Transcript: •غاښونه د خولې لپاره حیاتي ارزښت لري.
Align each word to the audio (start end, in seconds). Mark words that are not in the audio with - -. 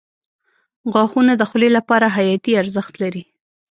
•غاښونه 0.93 1.33
د 1.37 1.43
خولې 1.49 1.69
لپاره 1.77 2.07
حیاتي 2.15 2.51
ارزښت 2.61 2.93
لري. 3.03 3.23